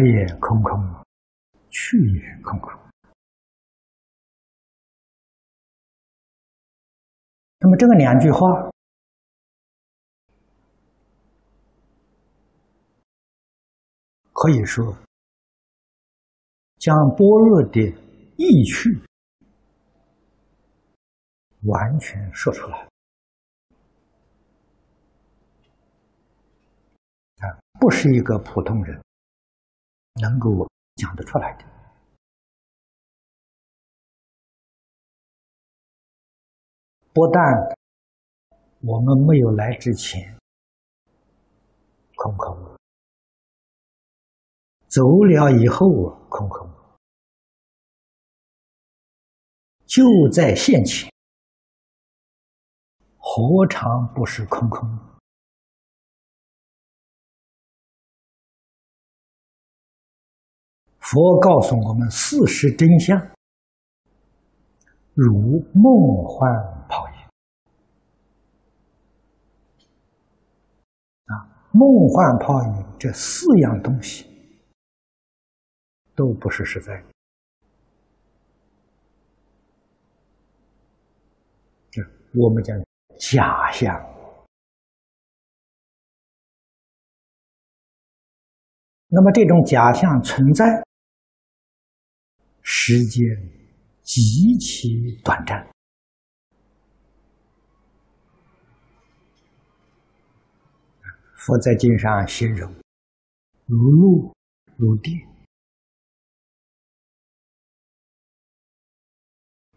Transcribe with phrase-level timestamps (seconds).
[0.00, 1.04] 来也空空，
[1.70, 2.72] 去也空空。
[7.58, 8.70] 那么这个两句话，
[14.32, 14.96] 可以说
[16.78, 17.80] 将般若的
[18.38, 19.02] 意趣
[21.66, 22.78] 完全说出来
[27.40, 28.98] 啊，不是一个普通人
[30.14, 31.64] 能够讲得出来的。
[37.12, 37.42] 不但
[38.80, 40.38] 我们没有来之前
[42.14, 42.78] 空空，
[44.86, 46.70] 走了以后空空，
[49.86, 51.12] 就在现前，
[53.18, 55.09] 何尝不是空空？
[61.10, 63.18] 佛告诉我们事实真相，
[65.12, 66.48] 如梦幻
[66.88, 67.14] 泡影
[71.26, 71.34] 啊。
[71.72, 74.24] 梦幻泡影这四样东西
[76.14, 77.04] 都不是实在的，
[81.90, 82.00] 这
[82.40, 82.76] 我们讲
[83.18, 83.92] 假象。
[89.08, 90.64] 那么这种假象存在
[92.72, 93.20] 时间
[94.00, 95.68] 极其短暂。
[101.34, 102.72] 佛在经上形容
[103.66, 104.32] 如露
[104.76, 105.18] 如电，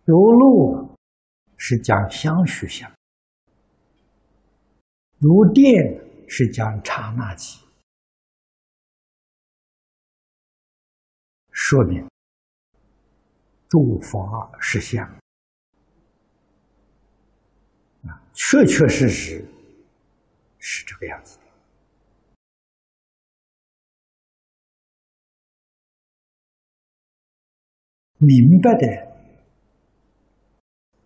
[0.05, 0.95] 如露
[1.57, 2.95] 是讲相续相，
[5.17, 5.73] 如电
[6.29, 7.59] 是讲刹那即，
[11.51, 12.07] 说明
[13.73, 14.19] 诸法
[14.59, 15.03] 实相
[18.03, 19.43] 啊，确确实实
[20.59, 21.39] 是这个样子。
[28.19, 28.85] 明白的、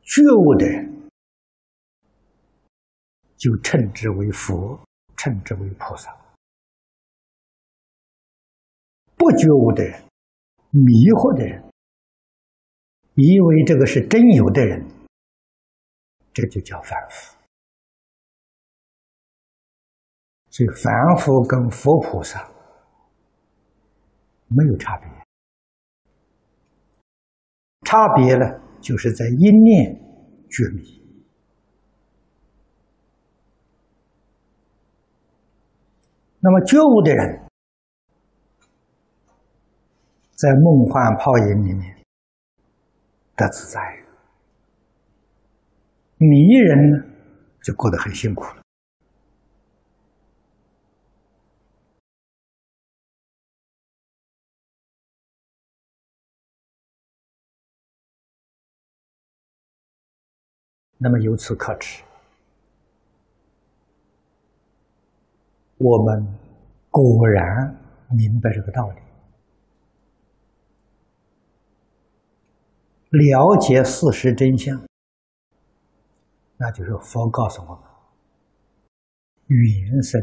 [0.01, 0.65] 觉悟的，
[3.37, 4.77] 就称之为佛，
[5.15, 6.11] 称之为菩萨；
[9.15, 10.03] 不觉悟的人、
[10.71, 11.66] 迷惑的人，
[13.19, 14.87] 以为这个是真有的人，
[16.31, 17.35] 这就叫凡夫。
[20.51, 22.47] 所以，凡夫跟佛菩萨
[24.47, 25.09] 没有差别。
[27.85, 28.45] 差别呢，
[28.79, 29.95] 就是在一念
[30.51, 31.03] 觉迷。
[36.39, 37.47] 那么觉悟的人，
[40.35, 41.96] 在梦幻泡影里面
[43.37, 43.79] 得自在；
[46.17, 47.05] 迷人呢，
[47.61, 48.63] 就过得很辛苦了。
[60.99, 62.01] 那么由此可知，
[65.77, 66.27] 我们
[66.89, 67.77] 果然
[68.09, 69.06] 明白这个道理，
[73.17, 74.79] 了解事实真相，
[76.57, 77.83] 那就是佛告诉我们：
[79.47, 80.21] 缘生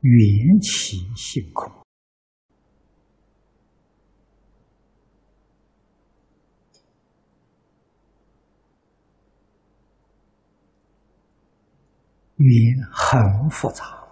[0.00, 1.72] 缘起性空。
[12.36, 14.06] 缘很复杂，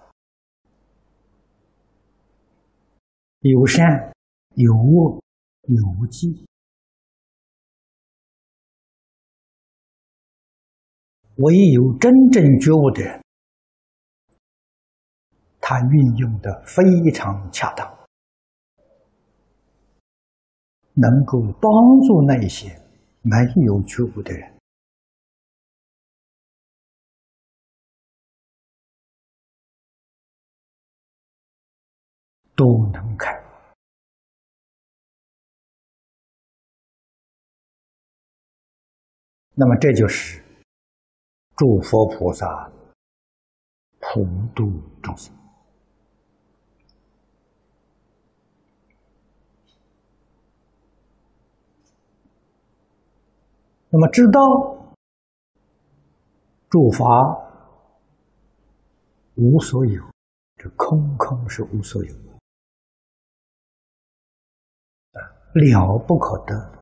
[3.41, 3.85] 有善
[4.55, 5.21] 有恶
[5.65, 6.47] 有机。
[11.37, 13.23] 唯有真正觉悟的人，
[15.61, 17.87] 他运用的非常恰当，
[20.95, 21.71] 能够帮
[22.07, 22.69] 助那些
[23.23, 23.37] 没
[23.67, 24.53] 有觉悟的人。
[32.55, 33.45] 都能开悟。
[39.55, 40.42] 那么，这就是
[41.57, 42.71] 诸佛菩萨
[44.01, 44.71] 普度
[45.03, 45.35] 众生。
[53.91, 54.41] 那么，知道
[56.71, 57.05] 诸法
[59.35, 60.03] 无所有。
[60.57, 62.15] 这空空是无所有，
[65.55, 66.82] 了不可得，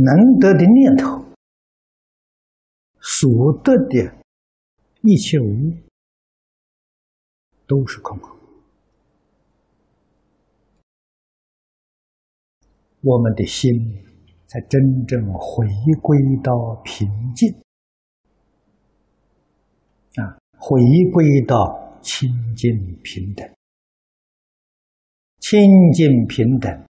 [0.00, 1.24] 能得的念头，
[3.00, 4.16] 所得的
[5.02, 5.76] 一切无，
[7.66, 8.16] 都是空。
[13.00, 13.72] 我们的心
[14.46, 15.66] 才真正回
[16.00, 17.52] 归到平静
[20.16, 20.80] 啊，回
[21.12, 22.70] 归到清净
[23.02, 23.48] 平等。
[25.40, 25.60] 清
[25.92, 26.86] 净平等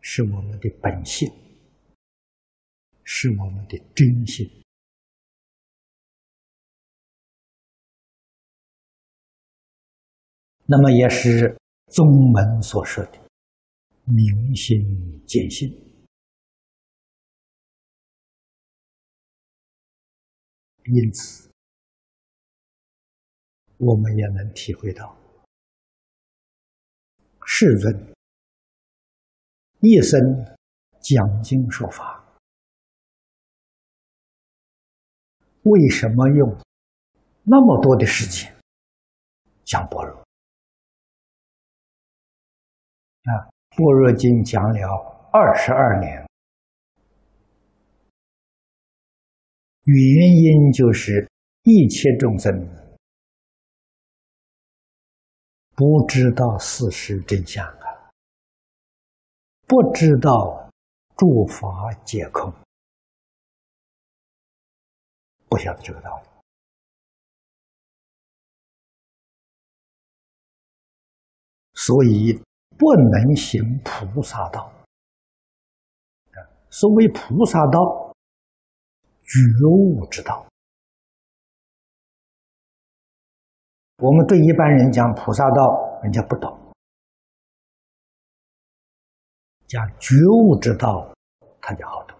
[0.00, 1.30] 是我们的本性，
[3.10, 4.46] 是我们的真心。
[10.66, 13.18] 那么，也是宗门所说的
[14.04, 14.78] 明心
[15.26, 15.66] 见性。
[20.84, 21.50] 因此，
[23.78, 25.16] 我们也能体会到。
[27.46, 28.14] 世尊
[29.80, 30.20] 一生
[31.00, 32.17] 讲经说法，
[35.62, 36.56] 为什么用
[37.42, 38.54] 那么多的时间
[39.64, 40.16] 讲般若？
[43.24, 43.30] 啊，
[43.76, 46.26] 般若经讲了二十二年，
[49.84, 49.96] 原
[50.36, 51.28] 因就是
[51.62, 52.52] 一切众生。
[55.74, 58.10] 不知道事实真相啊！
[59.66, 60.68] 不知道
[61.16, 62.52] 诸法皆空，
[65.48, 66.28] 不晓得这个道理，
[71.74, 72.34] 所以
[72.76, 74.72] 不能行菩萨道。
[76.70, 78.14] 所谓菩萨道，
[79.22, 79.38] 觉
[79.70, 80.46] 悟之道。
[83.96, 86.50] 我们对一般人讲菩萨道，人家不懂；
[89.66, 91.10] 讲觉悟之道，
[91.62, 92.17] 他就好懂。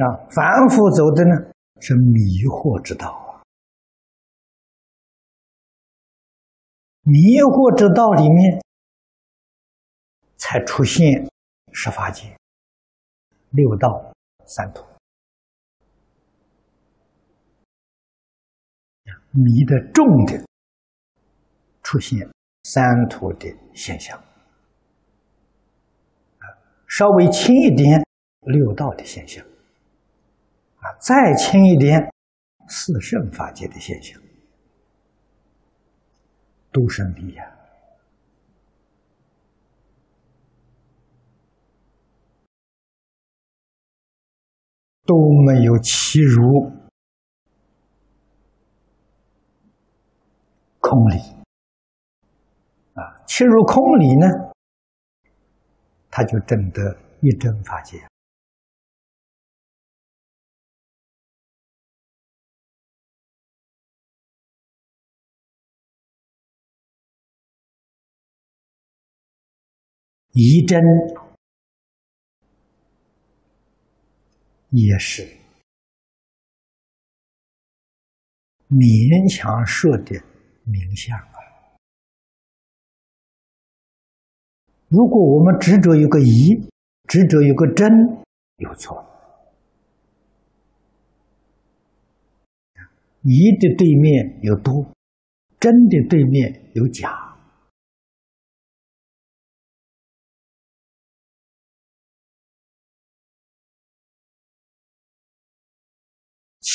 [0.00, 3.42] 啊，反复走的呢是迷惑之道啊，
[7.02, 7.12] 迷
[7.42, 8.62] 惑之道里面
[10.36, 11.28] 才出现
[11.72, 12.34] 十法界、
[13.50, 14.12] 六道、
[14.46, 14.84] 三途。
[19.32, 20.44] 迷的重的，
[21.82, 22.18] 出现
[22.64, 24.18] 三途的现象；
[26.38, 26.44] 啊，
[26.88, 28.02] 稍微轻一点，
[28.40, 29.44] 六道的现象；
[30.80, 32.10] 啊，再轻一点，
[32.68, 34.20] 四圣法界的现象，
[36.72, 37.44] 都是迷呀，
[45.04, 45.14] 都
[45.46, 46.72] 没有其如。
[50.82, 51.16] 空理
[52.94, 54.26] 啊，切入空理呢，
[56.10, 58.09] 他就证得一真法界。
[70.32, 70.80] 一真
[74.70, 75.22] 也是
[78.68, 80.20] 勉强说的。
[80.64, 81.34] 名相啊！
[84.86, 86.54] 如果我们执着有个疑，
[87.08, 87.88] 执着有个真，
[88.58, 89.04] 有错。
[93.22, 94.94] 疑的对面有多，
[95.58, 97.29] 真的对面有假，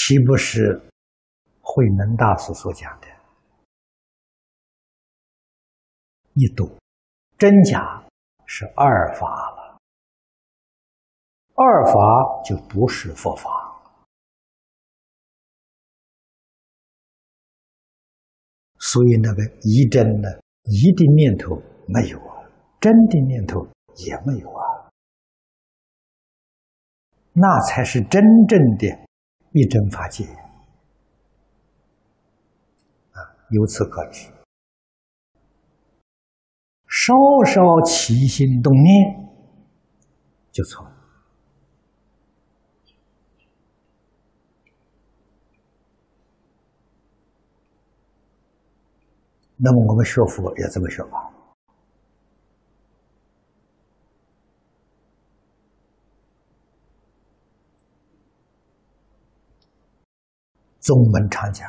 [0.08, 0.80] 岂不是
[1.62, 3.08] 慧能大师所讲的？
[6.36, 6.78] 一度，
[7.40, 8.06] 真假
[8.46, 9.80] 是二法了，
[11.56, 13.50] 二法就不是佛法。
[18.78, 20.30] 所以那个疑真呢，
[20.66, 22.48] 疑的念头没有啊，
[22.80, 24.92] 真的念头也没有啊，
[27.34, 29.05] 那才是真正的
[29.58, 30.26] 一真法界
[33.14, 33.24] 啊！
[33.52, 34.30] 由此可知。
[36.90, 37.14] 稍
[37.46, 39.30] 稍起心动念，
[40.52, 40.92] 就错了。
[49.56, 51.25] 那么我们学佛也这么学吧。
[60.86, 61.68] 宗门常讲，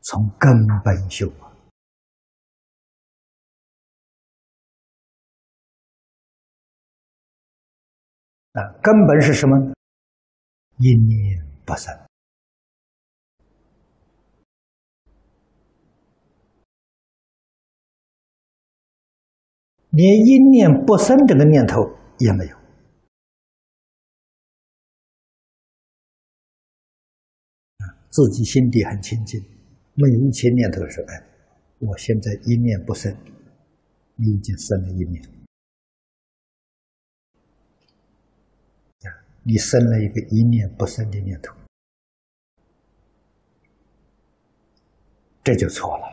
[0.00, 0.50] 从根
[0.82, 1.28] 本修
[8.52, 9.74] 啊，根本是什么呢？
[10.78, 11.94] 一念不生。
[19.90, 21.82] 连一念不生这个念头
[22.16, 22.61] 也没有。
[28.12, 29.40] 自己心底很清净，
[29.94, 31.24] 没有一切念头说：“哎，
[31.78, 33.10] 我现在一念不生，
[34.16, 35.22] 你已经生了一念，
[39.42, 41.56] 你生了一个一念不生的念头，
[45.42, 46.12] 这就错了。”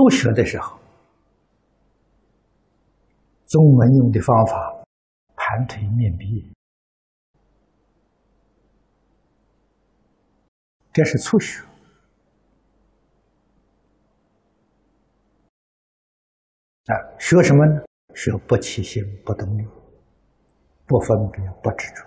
[0.00, 0.80] 初学的时候，
[3.46, 4.82] 中文用的方法，
[5.36, 6.50] 盘腿面壁，
[10.90, 11.62] 这是初学。
[16.86, 17.82] 啊，学什么呢？
[18.14, 19.68] 学不起心、不动念、
[20.86, 22.06] 不分别、不执着。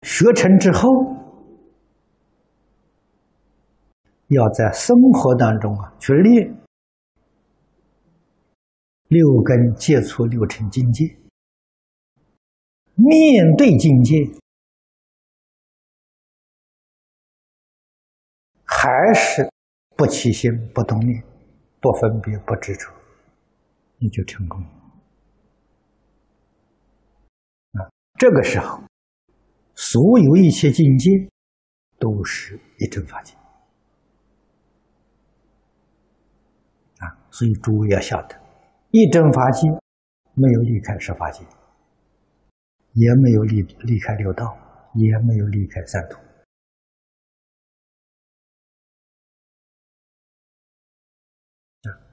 [0.00, 0.88] 学成之后。
[4.32, 6.54] 要在生活当中啊去练
[9.08, 11.04] 六根接触六尘境界，
[12.94, 14.16] 面对境界
[18.64, 19.50] 还是
[19.96, 21.22] 不起心不动念，
[21.80, 22.90] 不分别不执着，
[23.98, 24.60] 你就成功
[27.72, 27.84] 啊！
[28.18, 28.82] 这个时候，
[29.74, 31.10] 所有一切境界
[31.98, 33.34] 都是一真法界。
[37.32, 38.36] 所以诸位要晓得，
[38.90, 39.66] 一真法界
[40.34, 41.42] 没有离开十法界，
[42.92, 44.54] 也没有离离开六道，
[44.94, 46.20] 也没有离开三途。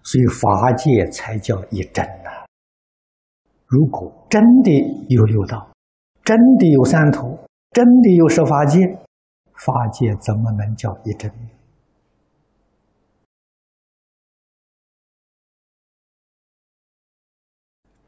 [0.01, 2.45] 所以法界才叫一真呐。
[3.67, 4.71] 如果真的
[5.09, 5.69] 有六道，
[6.23, 7.38] 真的有三途，
[7.71, 8.79] 真的有十法界，
[9.53, 11.29] 法界怎么能叫一真？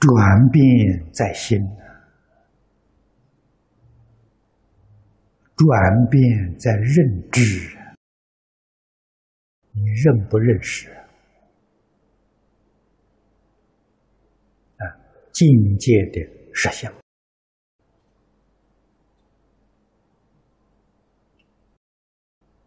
[0.01, 1.62] 转变在心，
[5.55, 7.77] 转变在认知，
[9.74, 10.89] 你认不认识？
[14.77, 14.84] 啊，
[15.31, 16.20] 境界的
[16.51, 16.91] 实相，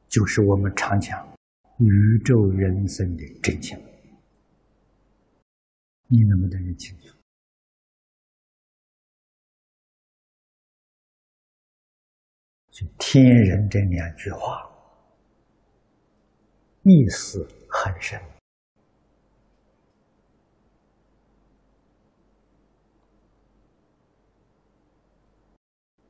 [0.08, 1.20] 就是我们常讲
[1.78, 3.76] 宇宙人生的真相。
[6.06, 7.13] 你能不能认清楚？
[12.74, 14.68] 就天人这两句话，
[16.82, 18.20] 意思很深。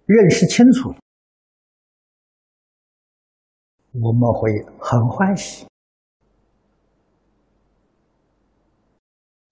[0.07, 0.89] 认识清楚，
[3.93, 5.67] 我们会很欢喜，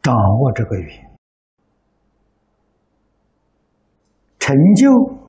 [0.00, 0.90] 掌握这个语，
[4.38, 5.21] 成就。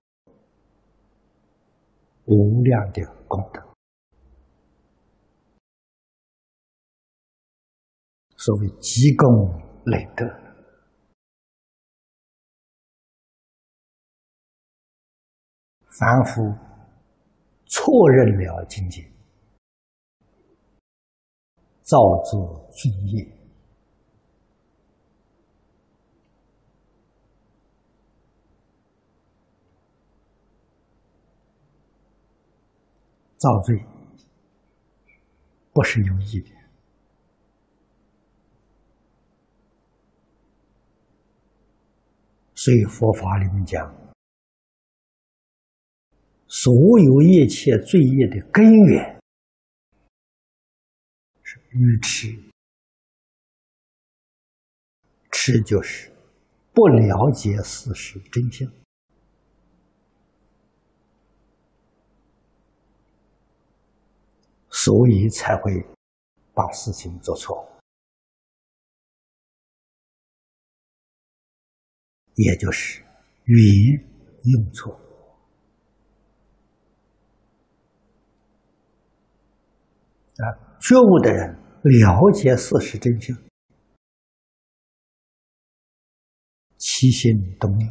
[2.26, 3.62] 无量的功德，
[8.38, 9.28] 所谓积功
[9.86, 10.26] 累德，
[15.90, 16.42] 凡夫
[17.66, 19.06] 错认了境界，
[21.82, 23.43] 造作罪业。
[33.44, 33.78] 造罪
[35.74, 36.50] 不是有意的，
[42.56, 43.94] 所以佛法里面讲，
[46.48, 49.22] 所有一切罪业的根源
[51.42, 52.34] 是愚痴，
[55.34, 56.10] 痴就是
[56.72, 58.72] 不了解事实真相。
[64.84, 65.72] 所以才会
[66.54, 67.66] 把事情做错，
[72.36, 73.02] 也就是
[73.46, 74.06] 语言
[74.44, 74.94] 用错。
[80.36, 80.44] 啊，
[80.82, 83.38] 觉悟的人了解事实真相，
[86.78, 87.90] 起心动念，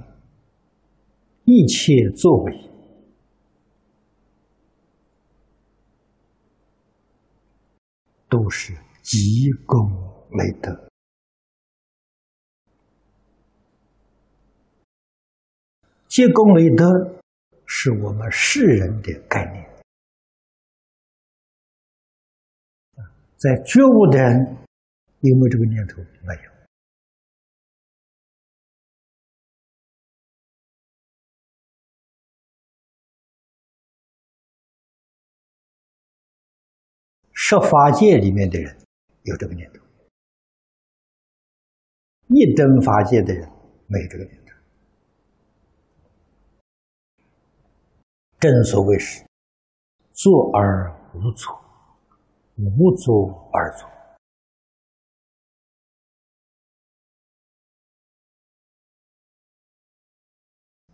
[1.44, 2.68] 一切作为
[8.28, 9.90] 都是积功
[10.32, 10.88] 累德。
[16.06, 16.84] 积功累德
[17.64, 19.66] 是我们世人的概念，
[23.38, 24.58] 在觉悟的人
[25.20, 26.02] 有没有这个念头？
[26.22, 26.51] 没有。
[37.52, 38.74] 设法界里面的人
[39.24, 39.80] 有这个念头，
[42.28, 43.46] 一真法界的人
[43.88, 44.54] 没有这个念头。
[48.40, 49.22] 正所谓是
[50.12, 51.62] 坐而无错，
[52.56, 53.86] 无坐而坐。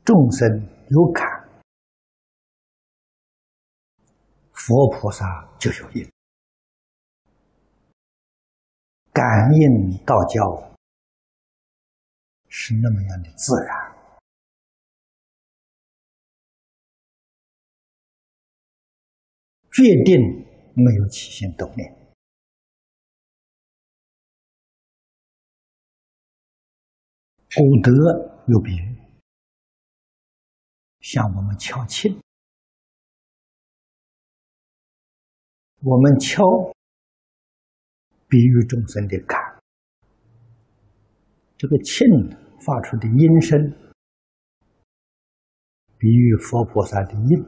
[0.04, 1.24] 众生有感，
[4.50, 6.10] 佛菩萨就有应。
[9.18, 10.76] 感应道教
[12.46, 13.92] 是那么样的自然，
[19.72, 20.14] 决定
[20.72, 21.92] 没有起心动念。
[27.56, 27.90] 古德
[28.46, 29.02] 有比喻，
[31.00, 32.22] 像我们敲磬，
[35.80, 36.77] 我们敲。
[38.28, 39.40] 比喻众生的感，
[41.56, 43.58] 这个磬发出的音声，
[45.96, 47.42] 比喻佛菩萨的音。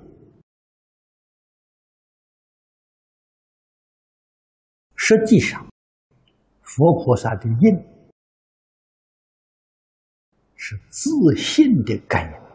[4.96, 5.68] 实际上，
[6.62, 7.76] 佛菩萨的应
[10.54, 12.49] 是自信的感应。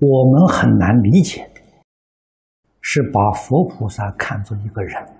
[0.00, 1.60] 我们很难理解的
[2.80, 5.16] 是，把佛菩萨看作一个人，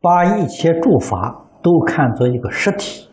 [0.00, 3.10] 把一切诸法都看作一个实体，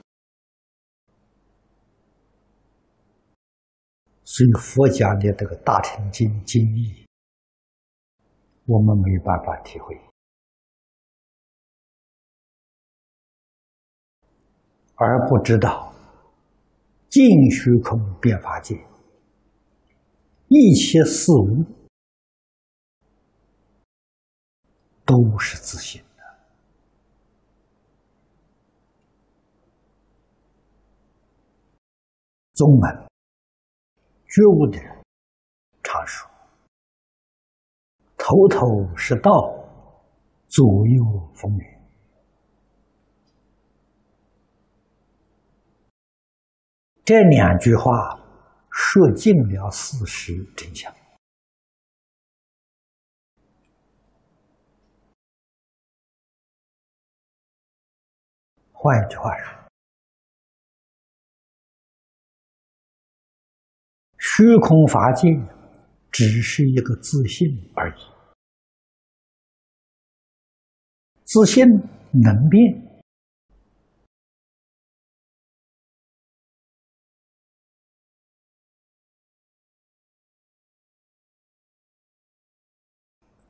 [4.23, 7.02] 所以佛讲的这个大乘经经义。
[8.65, 9.99] 我们没有办法体会，
[14.95, 15.93] 而不知道
[17.09, 17.21] 尽
[17.51, 18.75] 虚空变法界，
[20.47, 21.65] 一切事物
[25.05, 26.23] 都是自信的。
[32.53, 33.07] 宗门
[34.25, 35.03] 觉悟的人
[35.83, 36.32] 常说。
[38.25, 38.57] 头头
[38.95, 39.29] 是道，
[40.47, 41.03] 左右
[41.35, 41.81] 逢源。
[47.03, 47.91] 这两句话
[48.71, 50.89] 说尽了事实真相。
[58.71, 59.67] 换一句话说，
[64.17, 65.27] 虚空法界
[66.09, 68.12] 只是一个自信而已。
[71.33, 71.65] 自信
[72.11, 72.79] 能变，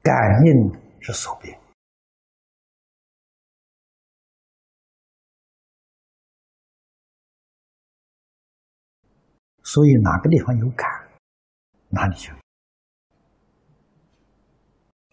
[0.02, 1.60] 感应是所变，
[9.62, 10.88] 所以哪个地方有感，
[11.90, 12.32] 哪里就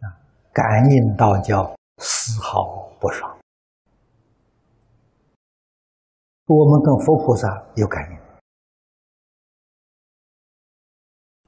[0.06, 1.79] 啊，感应道教。
[2.00, 3.38] 丝毫不爽。
[6.46, 8.18] 我们跟佛菩萨有感应，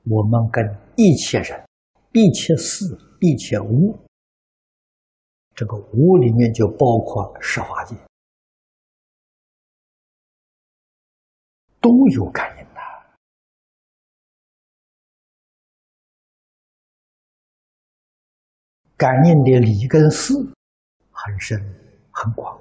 [0.05, 0.65] 我们跟
[0.97, 1.67] 一切人、
[2.12, 2.85] 一切事、
[3.21, 3.99] 一切物，
[5.55, 7.97] 这个物里面就包括十法界，
[11.81, 12.62] 都有感应
[19.03, 20.33] 感应的理跟事
[21.11, 21.59] 很深
[22.12, 22.57] 很广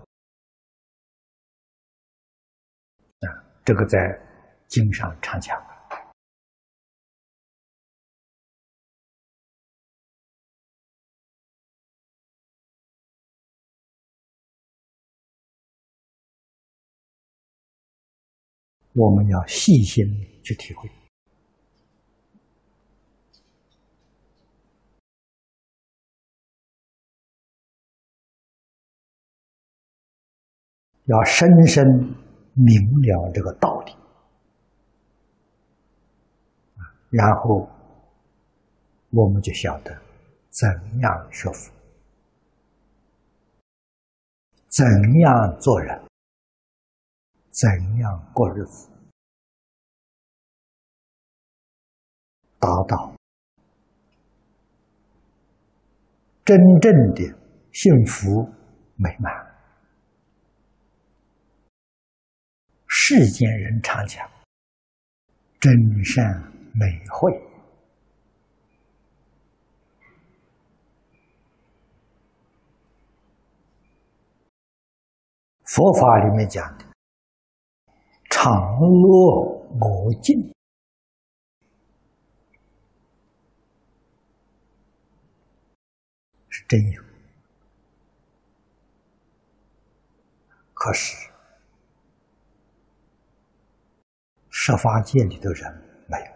[3.19, 3.29] 啊，
[3.63, 4.19] 这个在
[4.67, 5.55] 经上常讲。
[18.93, 20.03] 我们要细心
[20.43, 21.00] 去体会。
[31.05, 31.85] 要深深
[32.53, 33.95] 明了这个道理，
[37.09, 37.67] 然后
[39.09, 39.99] 我们就晓得
[40.49, 41.71] 怎样学佛，
[44.67, 44.85] 怎
[45.19, 46.01] 样做人，
[47.49, 48.87] 怎样过日子，
[52.59, 53.13] 达到
[56.45, 57.35] 真正的
[57.73, 58.47] 幸福
[58.95, 59.50] 美满。
[63.03, 64.29] 世间人常讲
[65.59, 65.73] 真
[66.05, 66.23] 善
[66.71, 67.31] 美慧，
[75.65, 76.85] 佛法里面讲的
[78.29, 80.53] 常乐我净
[86.49, 87.03] 是真有，
[90.75, 91.30] 可是。
[94.63, 95.73] 设法界里的人
[96.07, 96.31] 没有，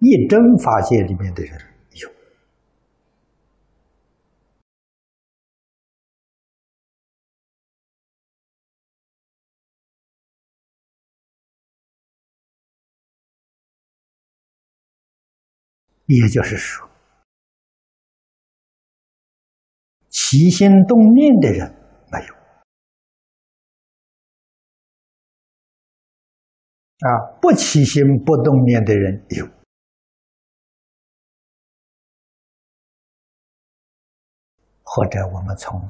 [0.00, 1.58] 一真法界里面的人
[1.92, 2.10] 有，
[16.04, 16.86] 也就是说，
[20.10, 21.81] 起心动念的人
[27.02, 29.44] 啊，不起心不动念的人有，
[34.84, 35.80] 或者我们从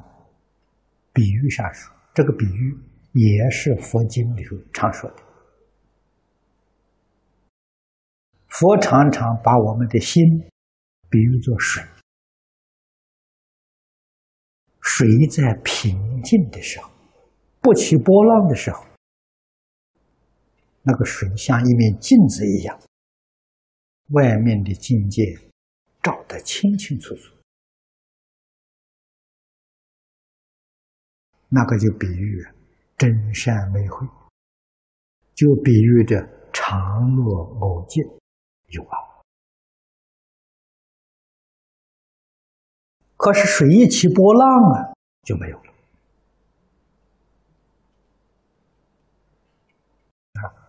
[1.13, 2.75] 比喻上说，这个比喻
[3.11, 5.17] 也是佛经里头常说的。
[8.47, 10.23] 佛常常把我们的心
[11.09, 11.83] 比喻作水，
[14.81, 16.89] 水在平静的时候，
[17.61, 18.83] 不起波浪的时候。
[20.85, 22.77] 那个水像一面镜子一样，
[24.09, 25.23] 外面的境界
[26.01, 27.33] 照得清清楚楚。
[31.47, 32.45] 那个就比喻
[32.97, 34.05] 真善美慧，
[35.33, 36.19] 就比喻着
[36.51, 38.03] 常乐我净
[38.67, 38.97] 有啊。
[43.15, 44.93] 可是水一起波浪啊，
[45.23, 45.72] 就没有了。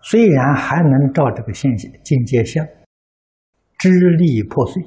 [0.07, 2.63] 虽然还能照这个现境界相，
[3.79, 3.89] 支
[4.19, 4.83] 离破碎，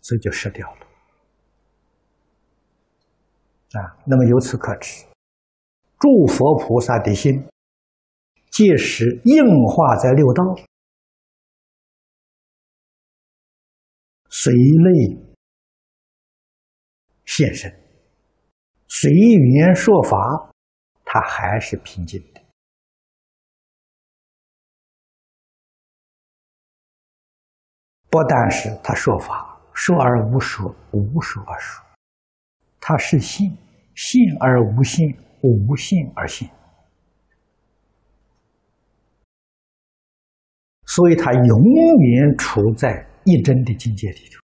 [0.00, 0.86] 所以就失掉了。
[3.72, 5.04] 啊，那么由此可知，
[5.98, 7.46] 诸佛菩萨的心，
[8.50, 10.42] 即使硬化在六道，
[14.30, 15.22] 随类
[17.26, 17.70] 现身，
[18.88, 20.48] 随缘说法。
[21.10, 22.42] 他还是平静的，
[28.10, 31.82] 不但是他说法说而无说，无说而说，
[32.78, 33.56] 他是信
[33.94, 35.08] 信而无信，
[35.40, 36.46] 无信而信，
[40.84, 41.62] 所以他永
[42.00, 44.40] 远处在一真的境界里头。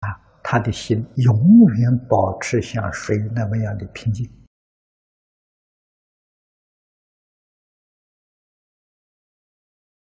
[0.00, 0.10] 啊，
[0.42, 1.36] 他的心永
[1.78, 4.28] 远保持像水那么样的平静。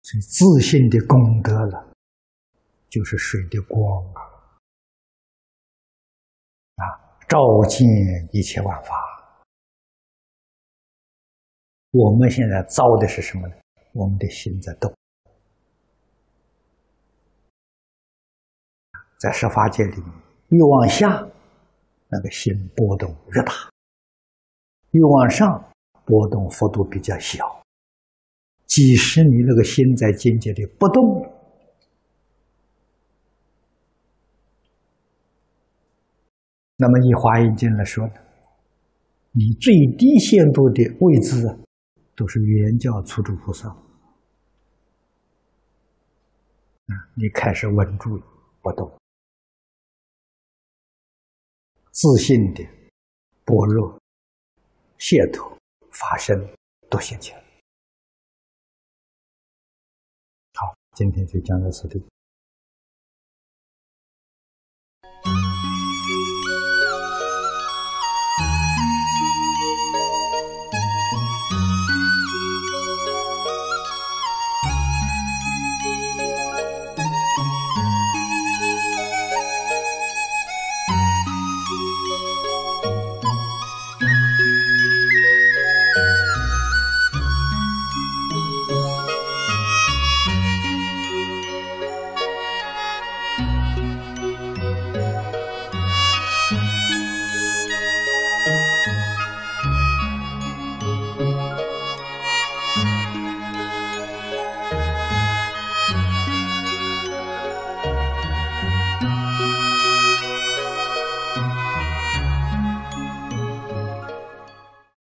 [0.07, 1.93] 所以自信的功德了，
[2.89, 4.23] 就是水的光啊，
[6.77, 6.83] 啊，
[7.27, 7.37] 照
[7.69, 7.85] 见
[8.31, 8.95] 一切万法。
[11.91, 13.55] 我们现在造的是什么呢？
[13.95, 14.95] 我们的心在动，
[19.19, 20.13] 在十法界里面，
[20.51, 21.09] 越往下，
[22.07, 23.53] 那个心波动越大；
[24.93, 25.69] 越往上，
[26.05, 27.66] 波动幅度比较小。
[28.67, 31.03] 即使你那个心在境界里不动，
[36.77, 38.15] 那么以华严经来说呢，
[39.33, 41.47] 你最低限度的位置，
[42.15, 43.75] 都是原教初住菩萨，
[47.15, 48.23] 你开始稳住了
[48.61, 48.93] 不动，
[51.93, 52.63] 自信的
[53.45, 53.99] 般若、
[54.99, 55.57] 解脱、
[55.93, 56.37] 法身
[56.91, 57.46] 都现前。
[60.97, 62.03] 今天就讲到此地。